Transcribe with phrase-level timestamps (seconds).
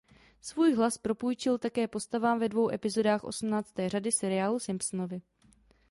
[0.41, 5.21] Svůj hlas propůjčil také postavám ve dvou epizodách osmnácté řady seriálu "Simpsonovi".